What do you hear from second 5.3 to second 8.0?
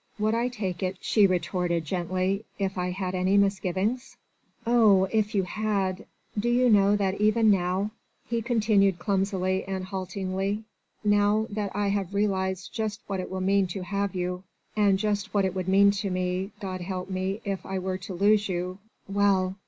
you had.... Do you know that even now..."